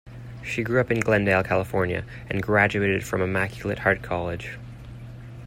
[0.43, 4.57] She grew up in Glendale, California, and graduated from Immaculate Heart College.